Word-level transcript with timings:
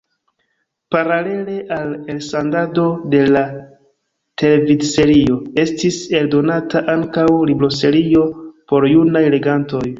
Paralele 0.95 1.57
al 1.75 1.91
elsendado 2.13 2.85
de 3.15 3.21
la 3.37 3.43
televidserio 4.43 5.39
estis 5.67 6.01
eldonata 6.23 6.85
ankaŭ 6.97 7.29
libroserio 7.53 8.29
por 8.73 8.93
junaj 8.99 9.27
legantoj. 9.39 9.89